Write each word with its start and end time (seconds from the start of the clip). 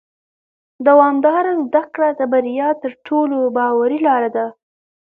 دوامداره 0.87 1.51
زده 1.65 1.83
کړه 1.93 2.09
د 2.19 2.21
بریا 2.31 2.69
تر 2.81 2.91
ټولو 3.07 3.37
باوري 3.55 3.99
لاره 4.07 4.29
ده 4.35 4.45